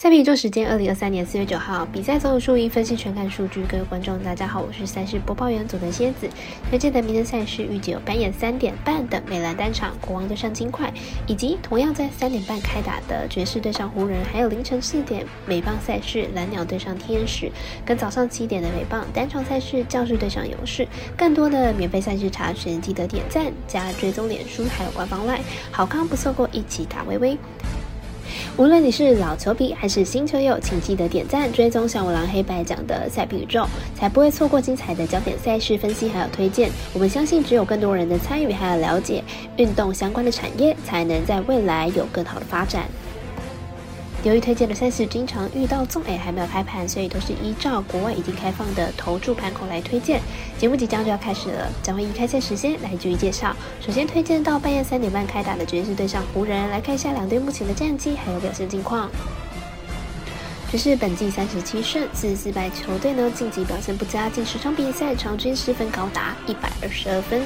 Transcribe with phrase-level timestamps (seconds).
[0.00, 3.62] 赛评宇宙时间，二零二三年四月九号，比赛总有输赢分析全看数据。
[3.68, 6.26] 各位观众，大家好，我是赛事播报员佐藤蝎子。
[6.70, 10.90] 推荐的明天赛事预计有半夜三点半的美兰单场国王对上金块，
[11.26, 17.52] 以及同样在三点半开打的爵士对上湖人，还有凌晨四点美棒赛事蓝鸟对上天使，
[17.84, 20.88] 跟早上七点的美棒单场赛事教士对上勇士。
[21.14, 27.36] 更多的免费赛事查询，记得点赞加追踪脸书，还有官方 LINE，好康不错过，一起打微微。
[28.60, 36.68] 无论你是老球迷还是新球友，请记得点赞、追踪小五郎黑白讲的赛评宇宙，才不会错过精彩的焦点赛事分析还有推荐。
[36.92, 39.24] 我们相信，只有更多人的参与还有了解
[39.56, 42.84] 运动相关的产业，才能在未来有更好的发展。
[44.22, 50.20] 由于推荐的赛事经常遇到纵 A 还没有开盘，所以都是依照国外已经开放的投注盘口来推荐。
[50.58, 53.56] 节目即将就要开始了，将会以开赛时间来逐一介绍。
[53.80, 59.08] 首先推荐到半夜三点半开打的爵士对上湖人，来看一下两队目前的战绩还有表现近况。
[60.70, 67.40] 爵士本季三十七胜四十四败，球队呢晋级表现不佳，近十场比赛场均失分高达一百二十二分。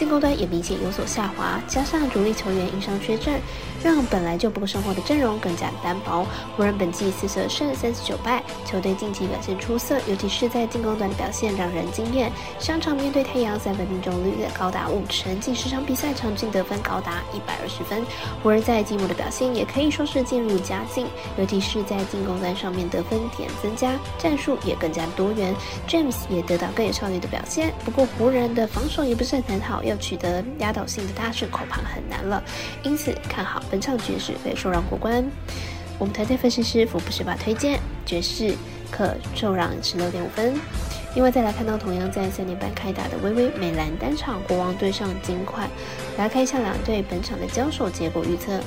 [0.00, 3.38] 进攻端也明显有所下滑，加上主力球员因伤缺阵，
[3.84, 6.26] 让本来就不够生活的阵容更加单薄。
[6.56, 12.32] 湖人本季四十胜三十九败，球队近期表现出色，尤其是在进攻端的表现让人惊艳。
[12.58, 18.02] 上场面对太阳三分命中率高达五成，近十场比赛场均得分高达一百二十分。
[18.42, 21.06] 湖人在季末的表现也可以说是渐入佳境，
[21.36, 25.54] 尤其是在进攻端上面得分点增加，战术也更加多元
[25.86, 27.74] ，James 也得到更有效率的表现。
[27.84, 29.82] 不过湖人的防守也不是很好。
[29.90, 32.42] 要取得压倒性的大胜，恐怕很难了。
[32.82, 35.24] 因此，看好本场爵士会受让过关。
[35.98, 38.54] 我们团队分析师福布斯把推荐爵士
[38.90, 40.54] 可受让十六点五分。
[41.14, 45.68] 另外，再来看到同样在三点半开打的微微美兰单场国王对上金块，
[46.16, 48.60] 来看一下两队本场的交手结果预测。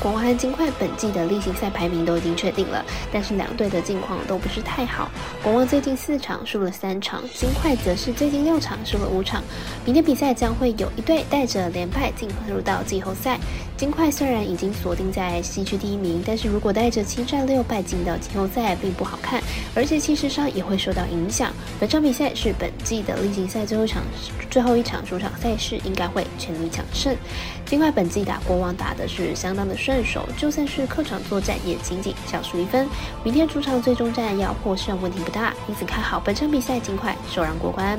[0.00, 5.10] 国王和金块本季的例行赛排名都已经确定了，但是两队的境况都不是太好。
[5.42, 9.42] 国王最近四场输了三场，金块则是最近六场输了五场。
[9.84, 13.38] 明天比赛将会有一队带着连败进入到季后赛。
[13.76, 19.40] 金块虽然已经锁定在西区第一名，但是如果带着七战六败进到季后赛，并不好看，
[19.74, 21.52] 而且气势上也会受到影响。
[21.78, 24.02] 本场比赛是本季的例行赛最后一场，
[24.50, 27.16] 最后一场主场赛事，应该会全力抢胜。
[27.64, 32.86] 金块本季打国王打的是相当的顺手，就算是客场作战也仅仅小输一分。
[33.24, 37.98] 明天主场最终战要获胜问题不大，因此看好本场比赛尽快受让过关。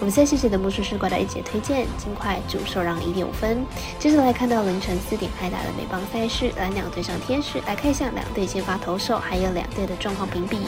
[0.00, 3.64] 我们赛事节的魔术师怪到一姐推荐，尽快主受让一点五分。
[3.96, 10.58] 接着来看到凌晨四点开打的美邦赛事，蓝鸟对上天使，来看一下两队先发投手还有两队的状况评比。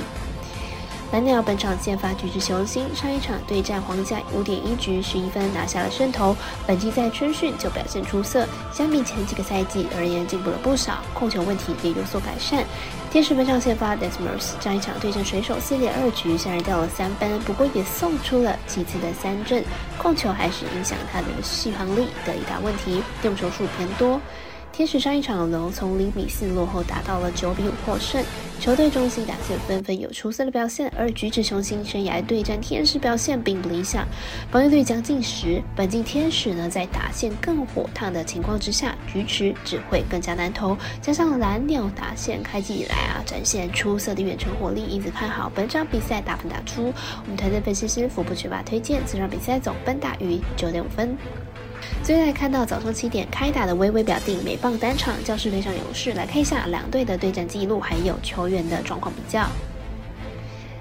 [1.12, 6.34] 蓝鸟本场先发举止雄心，上一场对战皇家五点一局十一分拿下了胜投。
[6.66, 12.64] 本季在春训就表现出色，相比前几个赛季而言进步了不少，控球问题也有所改善。
[13.10, 19.62] 天使本场先发 Desmos，上一场对阵水手四点二局虽然掉了三分，不过也送出了几次的三振，
[19.98, 24.18] 控球还是影响他的续航力的一大问题，用球数偏多。
[24.72, 28.24] 天使上一场的龙从零比四落后，达到了九比五获胜。
[28.58, 34.06] 球队中心打线纷纷有出色的表现，而举止雄心生涯对战天使表现并不理想，
[34.50, 35.60] 防御率将近十。
[35.76, 40.76] 本季天使呢，在打线更火烫的情况之下，举止只会更加难投。
[41.02, 46.92] 加上蓝鸟打线开季以来啊，展现出色的远程火力，因此看好本场比赛大分打出。
[47.24, 51.14] 我们团队分析师福布学霸推荐，这场比赛总分大于九点五分。
[52.02, 59.46] 最后来看到早上七点开打的微微表定美棒单场教室对上勇士，来看一下两队的对战记录，还有球员的状况比较。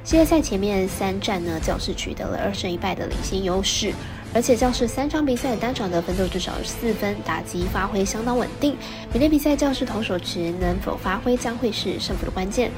[0.03, 3.93] 系列赛前面三战呢，教室取得了二胜一败的领先优势。
[4.33, 8.77] 而且教室三场比赛单场得分都至少四分，打击发挥相当稳定。
[9.11, 12.71] 明天比赛教室投手群能否发挥，将会是胜负的关键。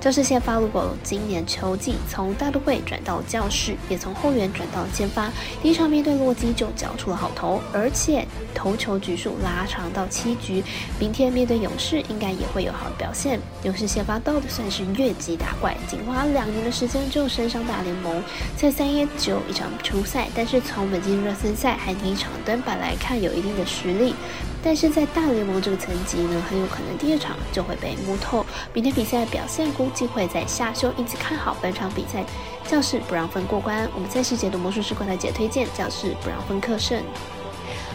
[0.00, 5.30] 教士先发如果今年秋季从大都会转到教士，也从后援转到先发，
[5.62, 10.64] 第一场面对洛基就交出了好投，而且投球局数拉长到七局。
[10.98, 13.38] 明天面对勇士，应该也会有好的表现。
[13.62, 18.22] 勇士先发到的算是越级打怪，仅花两年的时间就升上大联盟，
[18.56, 24.14] 在三一九一场初赛，但是从本进热身赛还第一场登板来看，有一定的实力，
[24.62, 28.44] 但是在大联盟这个层级呢，很有可能第二场就会被摸透。
[28.74, 32.24] 明天比赛表现估计会在下修，因此看好本场比赛
[32.68, 33.88] 教室不让分过关。
[33.94, 37.02] 我们再次解读魔术师观台姐推荐教室不让分客胜。